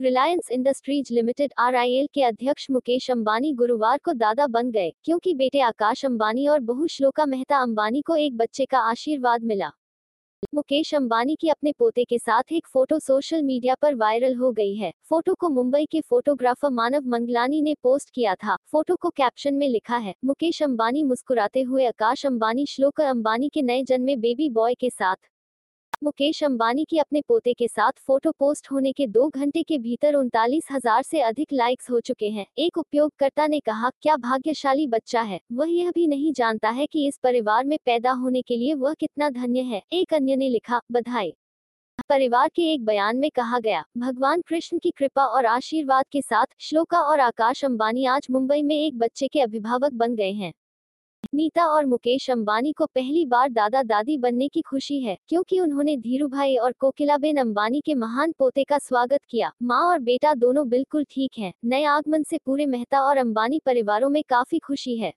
Reliance 0.00 0.50
industries 0.50 1.12
limited 1.14 1.52
RIL 1.58 2.08
के 2.14 2.22
अध्यक्ष 2.22 2.66
मुकेश 2.70 3.10
अंबानी 3.10 3.52
गुरुवार 3.52 3.98
को 3.98 4.12
दादा 4.12 4.46
बन 4.46 4.70
गए, 4.70 4.90
क्योंकि 5.04 5.32
बेटे 5.34 5.60
आकाश 5.60 6.04
अंबानी 6.04 6.46
और 6.48 6.60
बहू 6.60 6.86
श्लोका 6.86 7.24
मेहता 7.26 7.58
अंबानी 7.58 8.00
को 8.00 8.16
एक 8.16 8.36
बच्चे 8.36 8.64
का 8.64 8.78
आशीर्वाद 8.80 9.44
मिला। 9.44 9.70
मुकेश 10.54 10.94
अंबानी 10.94 11.36
की 11.36 11.48
अपने 11.48 11.72
पोते 11.72 12.04
के 12.04 12.18
साथ 12.18 12.52
एक 12.52 12.66
फ़ोटो 12.66 12.98
सोशल 12.98 13.42
मीडिया 13.42 13.74
पर 13.74 13.94
वायरल 13.94 14.34
हो 14.34 14.50
गई 14.52 14.74
है। 14.74 14.92
फ़ोटो 15.04 15.34
को 15.34 15.48
मुंबई 15.48 15.84
के 15.84 16.00
फोटोग्राफर 16.00 16.70
मानव 16.70 17.08
मंगलानी 17.08 17.62
ने 17.62 17.74
पोस्ट 17.82 18.10
किया 18.10 18.34
था। 18.34 18.56
फ़ोटो 18.72 18.96
को 18.96 19.10
कैप्शन 19.10 19.54
में 19.54 19.68
लिखा 19.68 19.96
है, 19.96 20.14
मुकेश 20.24 20.62
अंबानी 20.62 21.04
मुस्कुराते 21.04 21.62
हुए 21.62 21.86
आकाश 21.86 22.26
अंबानी, 22.26 22.66
श्लोका 22.66 23.08
अंबानी 23.10 23.48
के 23.48 23.62
नए 23.62 23.82
जन्मे 23.84 24.16
बेबी 24.18 24.50
बॉय 24.50 24.74
के 24.74 24.90
साथ 24.90 25.16
मुकेश 26.06 26.42
अंबानी 26.44 26.84
की 26.84 26.98
अपने 26.98 27.20
पोते 27.20 27.52
के 27.52 27.66
साथ 27.68 27.92
फ़ोटो 27.98 28.30
पोस्ट 28.30 28.70
होने 28.72 28.90
के 28.92 29.06
दो 29.06 29.26
घंटे 29.28 29.62
के 29.62 29.78
भीतर 29.78 30.14
उनतालीस 30.14 30.66
हज़ार 30.72 31.02
से 31.02 31.20
अधिक 31.20 31.52
लाइक्स 31.52 31.90
हो 31.90 32.00
चुके 32.00 32.28
हैं। 32.28 32.44
एक 32.58 32.78
उपयोगकर्ता 32.78 33.46
ने 33.46 33.58
कहा, 33.60 33.90
क्या 33.92 34.16
भाग्यशाली 34.16 34.86
बच्चा 34.86 35.20
है। 35.22 35.40
वह 35.52 35.70
यह 35.70 35.90
भी 35.90 36.06
नहीं 36.06 36.32
जानता 36.32 36.70
है 36.70 36.86
कि 36.86 37.06
इस 37.08 37.18
परिवार 37.22 37.64
में 37.64 37.78
पैदा 37.84 38.10
होने 38.12 38.42
के 38.42 38.56
लिए 38.56 38.74
वह 38.74 38.94
कितना 38.94 39.30
धन्य 39.30 39.60
है। 39.62 39.82
एक 39.92 40.14
अन्य 40.14 40.36
ने 40.36 40.48
लिखा, 40.48 40.80
बधाई। 40.92 41.32
परिवार 42.08 42.48
के 42.48 42.62
एक 42.72 42.84
बयान 42.84 43.16
में 43.16 43.30
कहा 43.30 43.58
गया, 43.58 43.82
भगवान 43.98 44.40
कृष्ण 44.40 44.78
की 44.78 44.90
कृपा 44.90 45.24
और 45.26 45.46
आशीर्वाद 45.46 46.04
के 46.12 46.22
साथ 46.22 46.54
श्लोका 46.60 47.00
और 47.00 47.20
आकाश 47.20 47.64
अंबानी 47.64 48.06
आज 48.06 48.26
मुंबई 48.30 48.62
में 48.62 48.76
एक 48.76 48.98
बच्चे 48.98 49.28
के 49.28 49.40
अभिभावक 49.40 49.92
बन 49.94 50.14
गए 50.14 50.32
हैं। 50.32 50.52
नीता 51.34 51.64
और 51.66 51.86
मुकेश 51.86 52.28
अंबानी 52.30 52.72
को 52.72 52.86
पहली 52.86 53.24
बार 53.26 53.48
दादा 53.50 53.82
दादी 53.82 54.16
बनने 54.18 54.48
की 54.48 54.60
खुशी 54.60 55.00
है, 55.00 55.16
क्योंकि 55.28 55.60
उन्होंने 55.60 55.96
धीरू 55.96 56.28
भाई 56.28 56.56
और 56.56 56.72
कोकिलाबेन 56.72 57.36
अंबानी 57.36 57.80
के 57.80 57.94
महान 57.94 58.32
पोते 58.32 58.64
का 58.64 58.78
स्वागत 58.78 59.20
किया। 59.30 59.50
माँ 59.62 59.82
और 59.82 59.98
बेटा 60.00 60.34
दोनों 60.34 60.68
बिल्कुल 60.68 61.04
ठीक 61.10 61.38
हैं, 61.38 61.52
नए 61.64 61.84
आगमन 61.86 62.22
से 62.22 62.38
पूरे 62.46 62.66
मेहता 62.66 63.00
और 63.00 63.16
अंबानी 63.16 63.60
परिवारों 63.66 64.10
में 64.10 64.22
काफ़ी 64.28 64.58
खुशी 64.58 64.96
है। 64.96 65.12